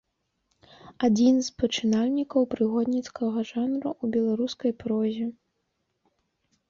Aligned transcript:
Адзін 1.07 1.35
з 1.47 1.51
пачынальнікаў 1.63 2.41
прыгодніцкага 2.55 3.39
жанру 3.53 3.89
ў 4.03 4.05
беларускай 4.17 4.71
прозе. 4.85 5.25